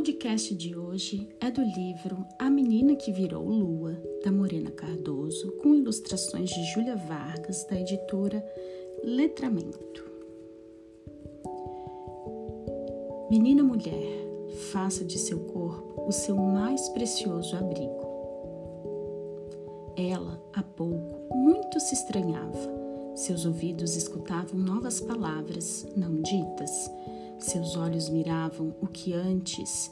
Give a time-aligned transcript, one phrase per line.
[0.00, 5.74] podcast de hoje é do livro A Menina que Virou Lua, da Morena Cardoso, com
[5.74, 8.42] ilustrações de Júlia Vargas, da editora
[9.04, 10.02] Letramento.
[13.30, 14.26] Menina mulher,
[14.72, 18.00] faça de seu corpo o seu mais precioso abrigo.
[19.98, 22.80] Ela, há pouco, muito se estranhava.
[23.14, 26.90] Seus ouvidos escutavam novas palavras, não ditas
[27.44, 29.90] seus olhos miravam o que antes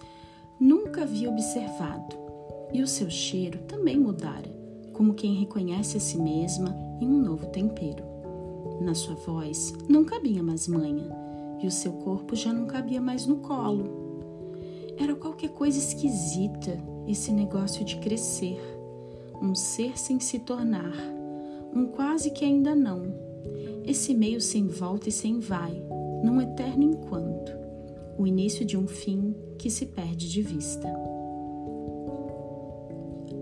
[0.61, 2.17] nunca havia observado,
[2.73, 4.51] e o seu cheiro também mudara,
[4.93, 8.05] como quem reconhece a si mesma em um novo tempero.
[8.81, 11.09] Na sua voz não cabia mais manha,
[11.61, 14.09] e o seu corpo já não cabia mais no colo.
[14.97, 18.61] Era qualquer coisa esquisita esse negócio de crescer,
[19.41, 20.95] um ser sem se tornar,
[21.75, 23.15] um quase que ainda não,
[23.85, 25.83] esse meio sem volta e sem vai,
[26.23, 27.53] num eterno enquanto,
[28.19, 30.89] o início de um fim que se perde de vista.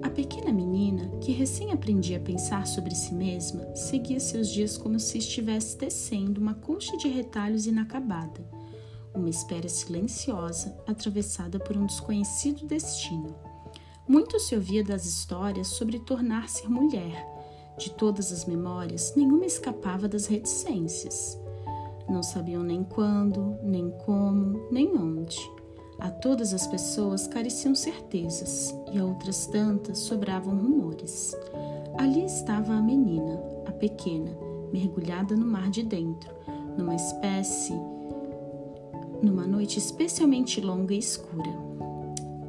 [0.03, 5.01] A pequena menina, que recém aprendia a pensar sobre si mesma, seguia seus dias como
[5.01, 8.45] se estivesse tecendo uma colcha de retalhos inacabada,
[9.15, 13.35] uma espera silenciosa atravessada por um desconhecido destino.
[14.07, 17.27] Muito se ouvia das histórias sobre tornar-se mulher.
[17.77, 21.39] De todas as memórias, nenhuma escapava das reticências.
[22.09, 25.39] Não sabiam nem quando, nem como, nem onde.
[25.99, 31.35] A todas as pessoas careciam certezas e a outras tantas sobravam rumores.
[31.99, 34.31] Ali estava a menina, a pequena,
[34.73, 36.31] mergulhada no mar de dentro,
[36.79, 37.75] numa espécie.
[39.23, 41.51] numa noite especialmente longa e escura.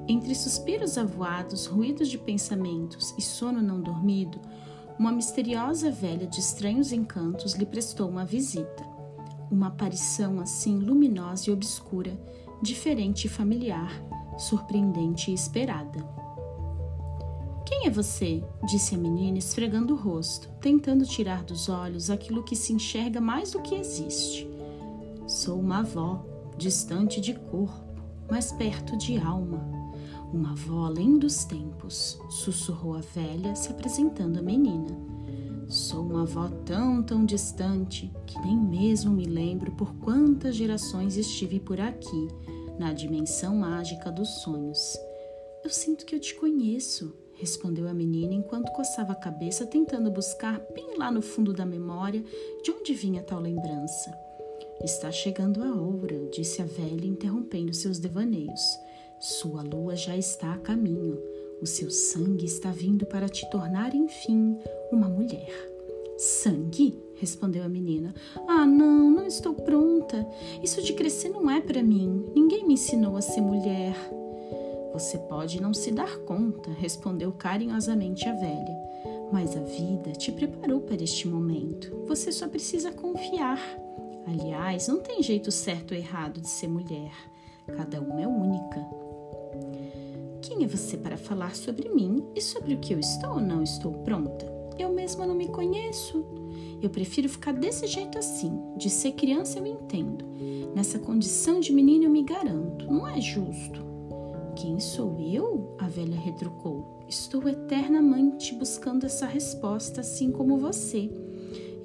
[0.07, 4.39] Entre suspiros avoados, ruídos de pensamentos e sono não dormido,
[4.99, 8.96] uma misteriosa velha de estranhos encantos lhe prestou uma visita
[9.51, 12.19] uma aparição assim luminosa e obscura,
[12.61, 13.91] diferente e familiar,
[14.37, 16.05] surpreendente e esperada.
[17.65, 18.43] Quem é você?
[18.65, 23.51] disse a menina, esfregando o rosto, tentando tirar dos olhos aquilo que se enxerga mais
[23.51, 24.47] do que existe.
[25.27, 26.25] Sou uma avó,
[26.57, 29.61] distante de corpo, mas perto de alma.
[30.33, 35.16] Uma avó além dos tempos, sussurrou a velha, se apresentando à menina.
[35.67, 41.59] Sou uma avó tão, tão distante que nem mesmo me lembro por quantas gerações estive
[41.59, 42.27] por aqui,
[42.79, 44.97] na dimensão mágica dos sonhos.
[45.65, 50.57] Eu sinto que eu te conheço, respondeu a menina enquanto coçava a cabeça tentando buscar
[50.73, 52.23] bem lá no fundo da memória
[52.63, 54.17] de onde vinha tal lembrança.
[54.81, 58.61] Está chegando a hora, disse a velha, interrompendo seus devaneios.
[59.19, 61.19] Sua lua já está a caminho.
[61.61, 64.57] O seu sangue está vindo para te tornar, enfim,
[64.91, 65.51] uma mulher.
[66.17, 67.07] Sangue?
[67.19, 68.13] respondeu a menina.
[68.47, 70.25] Ah, não, não estou pronta.
[70.61, 72.25] Isso de crescer não é para mim.
[72.35, 73.95] Ninguém me ensinou a ser mulher.
[74.93, 78.77] Você pode não se dar conta, respondeu carinhosamente a velha.
[79.31, 81.91] Mas a vida te preparou para este momento.
[82.07, 83.59] Você só precisa confiar.
[84.25, 87.11] Aliás, não tem jeito certo ou errado de ser mulher.
[87.75, 89.06] Cada uma é única.
[90.47, 93.61] Quem é você para falar sobre mim e sobre o que eu estou ou não
[93.61, 94.45] estou pronta?
[94.79, 96.25] Eu mesma não me conheço.
[96.81, 98.57] Eu prefiro ficar desse jeito assim.
[98.77, 100.23] De ser criança eu entendo.
[100.73, 102.89] Nessa condição de menina eu me garanto.
[102.89, 103.85] Não é justo.
[104.55, 105.75] Quem sou eu?
[105.79, 107.03] A velha retrucou.
[107.09, 111.11] Estou eternamente buscando essa resposta, assim como você.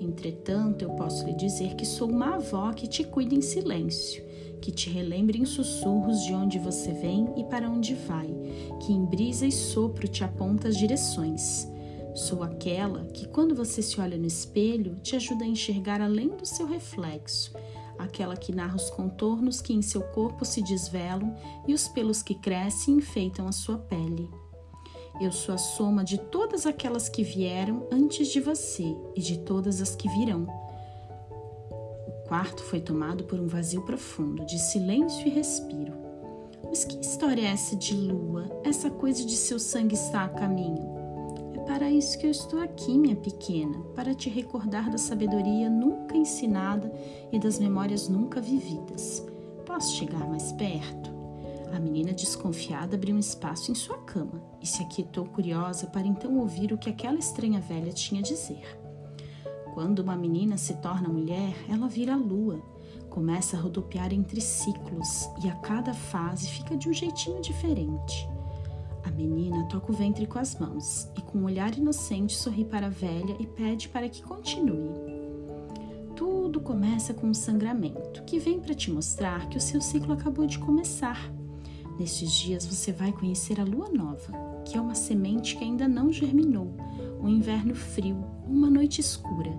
[0.01, 4.31] Entretanto, eu posso lhe dizer que sou uma avó que te cuida em silêncio
[4.63, 8.29] que te relembre em sussurros de onde você vem e para onde vai,
[8.81, 11.69] que em brisa e sopro te aponta as direções.
[12.15, 16.47] Sou aquela que, quando você se olha no espelho, te ajuda a enxergar além do
[16.47, 17.53] seu reflexo,
[17.99, 21.35] aquela que narra os contornos que em seu corpo se desvelam
[21.67, 24.31] e os pelos que crescem enfeitam a sua pele.
[25.21, 29.83] Eu sou a soma de todas aquelas que vieram antes de você e de todas
[29.83, 30.62] as que virão
[32.33, 35.93] quarto foi tomado por um vazio profundo, de silêncio e respiro.
[36.65, 38.49] Mas que história é essa de lua?
[38.65, 40.97] Essa coisa de seu sangue está a caminho?
[41.55, 46.17] É para isso que eu estou aqui, minha pequena, para te recordar da sabedoria nunca
[46.17, 46.91] ensinada
[47.31, 49.23] e das memórias nunca vividas.
[49.67, 51.11] Posso chegar mais perto?
[51.71, 56.39] A menina desconfiada abriu um espaço em sua cama e se aquietou curiosa para então
[56.39, 58.82] ouvir o que aquela estranha velha tinha a dizer.
[59.73, 62.61] Quando uma menina se torna mulher, ela vira lua,
[63.09, 68.29] começa a rodopiar entre ciclos e a cada fase fica de um jeitinho diferente.
[69.03, 72.89] A menina toca o ventre com as mãos e, com um olhar inocente, sorri para
[72.89, 74.91] a velha e pede para que continue.
[76.15, 80.47] Tudo começa com um sangramento que vem para te mostrar que o seu ciclo acabou
[80.47, 81.33] de começar.
[81.99, 84.33] Nestes dias você vai conhecer a lua nova,
[84.67, 86.75] que é uma semente que ainda não germinou,
[87.23, 89.51] um inverno frio, uma noite escura.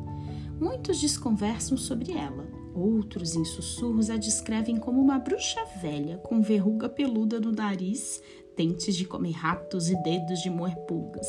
[0.59, 2.45] Muitos desconversam sobre ela,
[2.75, 8.21] outros em sussurros a descrevem como uma bruxa velha com verruga peluda no nariz,
[8.55, 11.27] dentes de comer ratos e dedos de moer pulgas.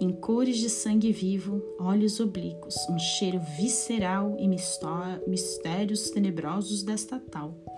[0.00, 4.48] Em cores de sangue vivo, olhos oblíquos, um cheiro visceral e
[5.28, 7.71] mistérios tenebrosos desta tal.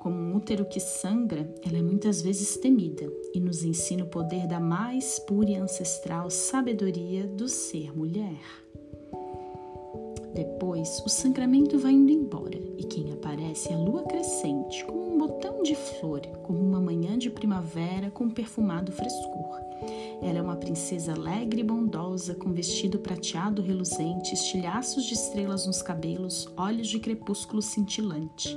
[0.00, 4.46] Como um útero que sangra, ela é muitas vezes temida e nos ensina o poder
[4.46, 8.40] da mais pura e ancestral sabedoria do ser mulher.
[10.34, 15.18] Depois, o sangramento vai indo embora e quem aparece é a lua crescente, como um
[15.18, 19.60] botão de flor, como uma manhã de primavera com perfumado frescor.
[20.22, 25.82] Ela é uma princesa alegre e bondosa, com vestido prateado reluzente, estilhaços de estrelas nos
[25.82, 28.56] cabelos, olhos de crepúsculo cintilante.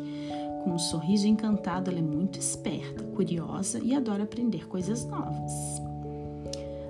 [0.64, 5.82] Com um sorriso encantado, ela é muito esperta, curiosa e adora aprender coisas novas.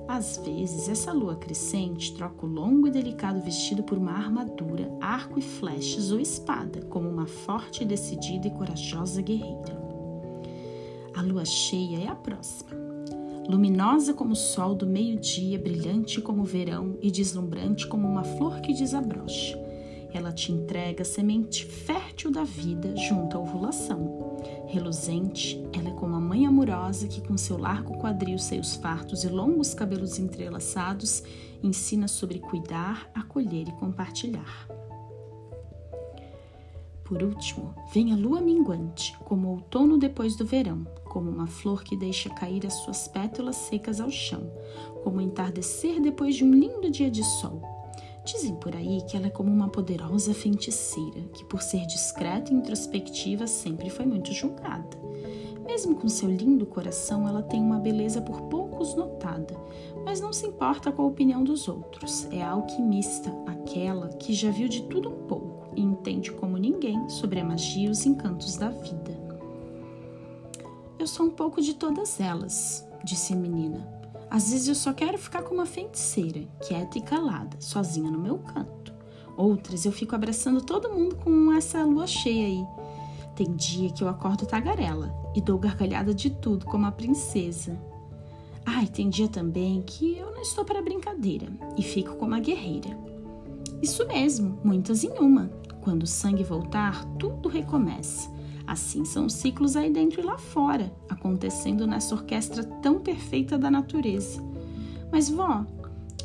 [0.08, 5.40] Às vezes, essa lua crescente troca o longo e delicado vestido por uma armadura, arco
[5.40, 9.82] e flechas ou espada, como uma forte, decidida e corajosa guerreira.
[11.16, 12.70] A lua cheia é a próxima.
[13.50, 18.62] Luminosa como o sol do meio-dia, brilhante como o verão e deslumbrante como uma flor
[18.62, 19.63] que desabrocha.
[20.14, 24.38] Ela te entrega semente fértil da vida junto à ovulação.
[24.68, 29.28] Reluzente, ela é como a mãe amorosa que, com seu largo quadril, seios fartos e
[29.28, 31.24] longos cabelos entrelaçados,
[31.64, 34.68] ensina sobre cuidar, acolher e compartilhar.
[37.04, 41.98] Por último, vem a lua minguante, como outono depois do verão, como uma flor que
[41.98, 44.52] deixa cair as suas pétalas secas ao chão,
[45.04, 47.83] como entardecer depois de um lindo dia de sol
[48.26, 52.56] Dizem por aí que ela é como uma poderosa feiticeira, que por ser discreta e
[52.56, 54.98] introspectiva sempre foi muito julgada.
[55.66, 59.56] Mesmo com seu lindo coração, ela tem uma beleza por poucos notada,
[60.06, 62.28] mas não se importa com a opinião dos outros.
[62.32, 67.10] É a alquimista, aquela que já viu de tudo um pouco e entende como ninguém
[67.10, 69.22] sobre a magia e os encantos da vida.
[71.00, 74.03] Eu sou um pouco de todas elas, disse a menina.
[74.34, 78.40] Às vezes eu só quero ficar com uma feiticeira, quieta e calada, sozinha no meu
[78.40, 78.92] canto.
[79.38, 82.66] Outras eu fico abraçando todo mundo com essa lua cheia aí.
[83.36, 87.80] Tem dia que eu acordo tagarela e dou gargalhada de tudo como a princesa.
[88.66, 92.98] Ai, tem dia também que eu não estou para brincadeira e fico como a guerreira.
[93.84, 95.52] Isso mesmo, muitas em uma.
[95.80, 98.33] Quando o sangue voltar, tudo recomeça.
[98.66, 103.70] Assim são os ciclos aí dentro e lá fora, acontecendo nessa orquestra tão perfeita da
[103.70, 104.42] natureza.
[105.12, 105.66] Mas, vó,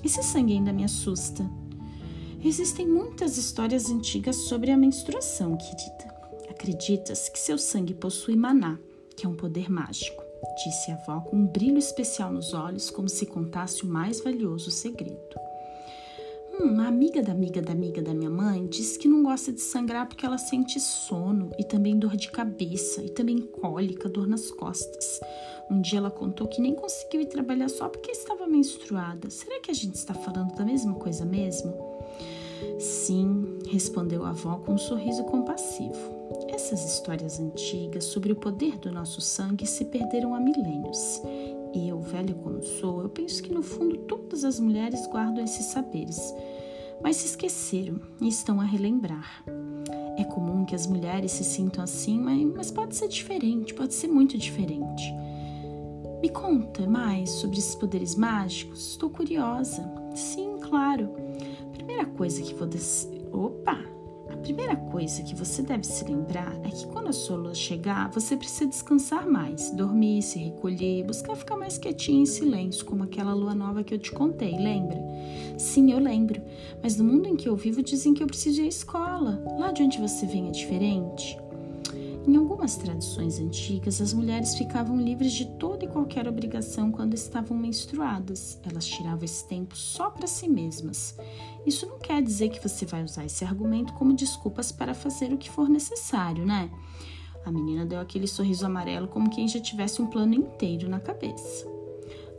[0.04, 1.48] esse sangue ainda me assusta.
[2.42, 6.14] Existem muitas histórias antigas sobre a menstruação, querida.
[6.48, 8.78] Acredita-se que seu sangue possui maná,
[9.16, 10.22] que é um poder mágico,
[10.64, 14.70] disse a avó com um brilho especial nos olhos, como se contasse o mais valioso
[14.70, 15.18] segredo.
[16.60, 19.60] Hum, a amiga da amiga da amiga da minha mãe disse que não gosta de
[19.60, 24.50] sangrar porque ela sente sono e também dor de cabeça e também cólica, dor nas
[24.50, 25.20] costas.
[25.70, 29.30] Um dia ela contou que nem conseguiu ir trabalhar só porque estava menstruada.
[29.30, 31.72] Será que a gente está falando da mesma coisa mesmo?
[32.80, 36.18] Sim, respondeu a avó com um sorriso compassivo.
[36.48, 41.22] Essas histórias antigas sobre o poder do nosso sangue se perderam há milênios
[41.74, 46.34] eu, velha como sou, eu penso que no fundo todas as mulheres guardam esses saberes,
[47.02, 49.44] mas se esqueceram e estão a relembrar.
[50.16, 54.36] É comum que as mulheres se sintam assim, mas pode ser diferente, pode ser muito
[54.36, 55.12] diferente.
[56.20, 58.90] Me conta mais sobre esses poderes mágicos?
[58.90, 59.88] Estou curiosa.
[60.16, 61.10] Sim, claro.
[61.72, 62.66] Primeira coisa que vou.
[62.66, 63.08] Des...
[63.32, 63.87] Opa!
[64.68, 68.36] Primeira coisa que você deve se lembrar é que quando a sua lua chegar, você
[68.36, 73.54] precisa descansar mais, dormir, se recolher, buscar ficar mais quietinho em silêncio, como aquela lua
[73.54, 74.98] nova que eu te contei, lembra?
[75.56, 76.42] Sim, eu lembro,
[76.82, 79.42] mas no mundo em que eu vivo dizem que eu preciso ir à escola.
[79.58, 81.38] Lá de onde você vem é diferente?
[82.26, 87.56] Em algumas tradições antigas, as mulheres ficavam livres de toda e qualquer obrigação quando estavam
[87.56, 88.60] menstruadas.
[88.68, 91.16] Elas tiravam esse tempo só para si mesmas.
[91.64, 95.38] Isso não quer dizer que você vai usar esse argumento como desculpas para fazer o
[95.38, 96.70] que for necessário, né?
[97.44, 101.66] A menina deu aquele sorriso amarelo como quem já tivesse um plano inteiro na cabeça.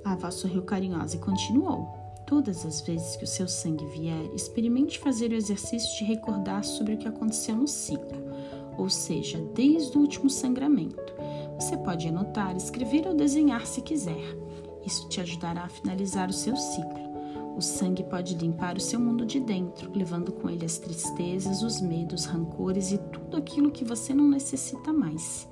[0.03, 1.87] A avó sorriu carinhosa e continuou.
[2.27, 6.93] Todas as vezes que o seu sangue vier, experimente fazer o exercício de recordar sobre
[6.93, 8.29] o que aconteceu no ciclo
[8.79, 11.13] ou seja, desde o último sangramento.
[11.59, 14.37] Você pode anotar, escrever ou desenhar se quiser.
[14.85, 17.09] Isso te ajudará a finalizar o seu ciclo.
[17.57, 21.81] O sangue pode limpar o seu mundo de dentro, levando com ele as tristezas, os
[21.81, 25.45] medos, rancores e tudo aquilo que você não necessita mais.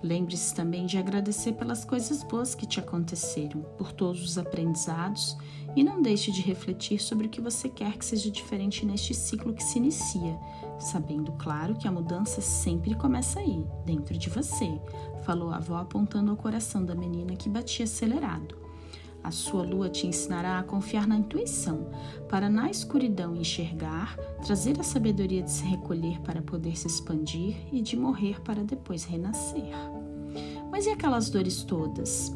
[0.00, 5.36] Lembre-se também de agradecer pelas coisas boas que te aconteceram, por todos os aprendizados
[5.76, 9.54] e não deixe de refletir sobre o que você quer que seja diferente neste ciclo
[9.54, 10.38] que se inicia,
[10.78, 14.80] sabendo, claro, que a mudança sempre começa aí, dentro de você,
[15.24, 18.64] falou a avó apontando ao coração da menina que batia acelerado.
[19.24, 21.88] A sua lua te ensinará a confiar na intuição,
[22.28, 27.80] para na escuridão enxergar, trazer a sabedoria de se recolher para poder se expandir e
[27.80, 29.72] de morrer para depois renascer.
[30.70, 32.34] Mas e aquelas dores todas?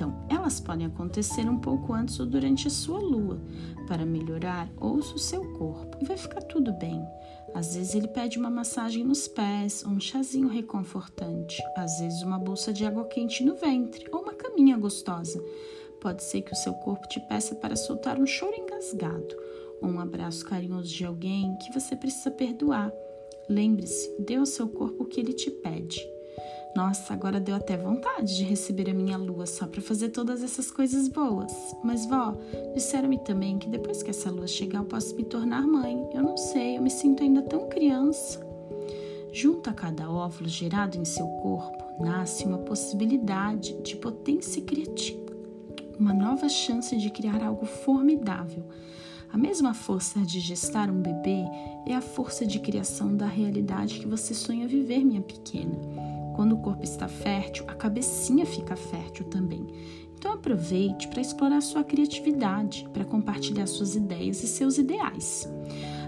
[0.00, 3.38] Então, elas podem acontecer um pouco antes ou durante a sua lua.
[3.86, 7.06] Para melhorar, ouça o seu corpo e vai ficar tudo bem.
[7.52, 12.72] Às vezes ele pede uma massagem nos pés, um chazinho reconfortante, às vezes uma bolsa
[12.72, 15.38] de água quente no ventre ou uma caminha gostosa.
[16.00, 19.36] Pode ser que o seu corpo te peça para soltar um choro engasgado
[19.82, 22.90] ou um abraço carinhoso de alguém que você precisa perdoar.
[23.46, 26.08] Lembre-se, dê ao seu corpo o que ele te pede.
[26.74, 30.70] Nossa, agora deu até vontade de receber a minha lua só para fazer todas essas
[30.70, 31.52] coisas boas.
[31.82, 32.34] Mas, vó,
[32.74, 36.08] disseram-me também que depois que essa lua chegar eu posso me tornar mãe.
[36.14, 38.40] Eu não sei, eu me sinto ainda tão criança.
[39.32, 45.30] Junto a cada óvulo gerado em seu corpo, nasce uma possibilidade de potência criativa
[46.00, 48.64] uma nova chance de criar algo formidável.
[49.30, 51.44] A mesma força de gestar um bebê
[51.86, 55.78] é a força de criação da realidade que você sonha viver, minha pequena.
[56.40, 59.66] Quando o corpo está fértil, a cabecinha fica fértil também.
[60.16, 65.46] Então aproveite para explorar sua criatividade, para compartilhar suas ideias e seus ideais.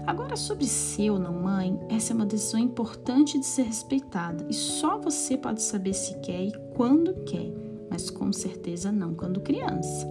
[0.07, 4.55] Agora, sobre ser ou não mãe, essa é uma decisão importante de ser respeitada e
[4.55, 7.53] só você pode saber se quer e quando quer
[7.87, 10.07] mas com certeza não quando criança.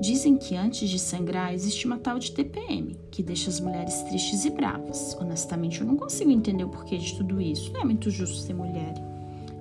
[0.00, 4.46] Dizem que antes de sangrar existe uma tal de TPM, que deixa as mulheres tristes
[4.46, 5.14] e bravas.
[5.20, 7.70] Honestamente, eu não consigo entender o porquê de tudo isso.
[7.74, 9.13] Não é muito justo ser mulher.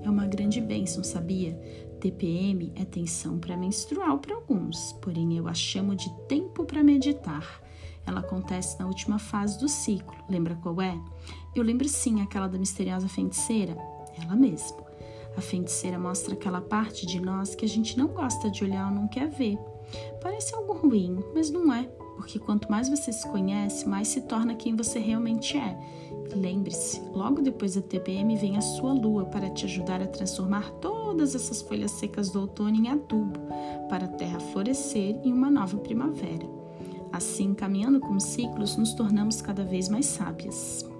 [0.03, 1.53] É uma grande bênção, sabia?
[1.99, 7.61] TPM é tensão pré-menstrual para alguns, porém eu a chamo de tempo para meditar.
[8.05, 10.13] Ela acontece na última fase do ciclo.
[10.29, 10.99] Lembra qual é?
[11.55, 13.77] Eu lembro sim aquela da misteriosa feiticeira.
[14.21, 14.83] Ela mesma.
[15.37, 18.93] A feiticeira mostra aquela parte de nós que a gente não gosta de olhar ou
[18.93, 19.57] não quer ver.
[20.21, 24.55] Parece algo ruim, mas não é, porque quanto mais você se conhece, mais se torna
[24.55, 25.77] quem você realmente é.
[26.35, 31.35] Lembre-se, logo depois da TPM vem a sua lua para te ajudar a transformar todas
[31.35, 33.39] essas folhas secas do outono em adubo,
[33.89, 36.47] para a terra florescer em uma nova primavera.
[37.11, 40.92] Assim, caminhando com os ciclos, nos tornamos cada vez mais sábias.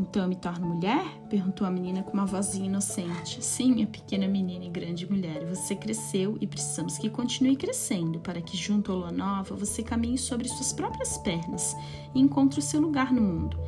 [0.00, 1.04] Então eu me torno mulher?
[1.28, 3.44] perguntou a menina com uma vozinha inocente.
[3.44, 8.40] Sim, minha pequena menina e grande mulher, você cresceu e precisamos que continue crescendo para
[8.40, 11.76] que, junto à lua nova, você caminhe sobre suas próprias pernas
[12.14, 13.58] e encontre o seu lugar no mundo.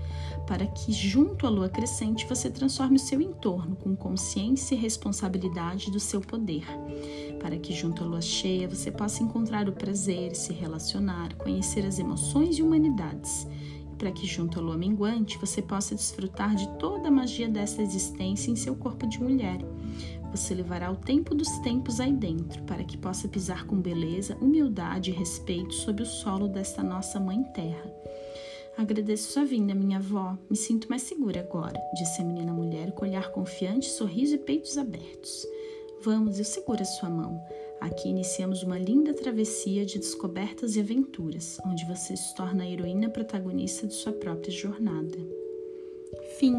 [0.47, 5.91] Para que, junto à lua crescente, você transforme o seu entorno com consciência e responsabilidade
[5.91, 6.65] do seu poder.
[7.41, 11.99] Para que, junto à lua cheia, você possa encontrar o prazer, se relacionar, conhecer as
[11.99, 13.47] emoções e humanidades
[14.03, 18.51] para que, junto à lua minguante, você possa desfrutar de toda a magia dessa existência
[18.51, 19.59] em seu corpo de mulher.
[20.33, 25.13] Você levará o tempo dos tempos aí dentro, para que possa pisar com beleza, humildade
[25.13, 27.95] e respeito sobre o solo desta nossa Mãe Terra.
[28.77, 30.37] Agradeço sua vinda, minha avó.
[30.51, 34.77] Me sinto mais segura agora, disse a menina mulher com olhar confiante, sorriso e peitos
[34.77, 35.47] abertos.
[36.03, 37.41] Vamos, eu seguro a sua mão.
[37.83, 43.11] Aqui iniciamos uma linda travessia de descobertas e aventuras, onde você se torna a heroína
[43.11, 45.19] protagonista de sua própria jornada.
[46.39, 46.55] Fim.